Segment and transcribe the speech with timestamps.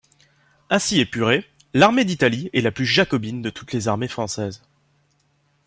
[0.71, 1.45] Ainsi épurée,
[1.75, 4.63] l’armée d’Italie est la plus jacobine de toutes les armées françaises.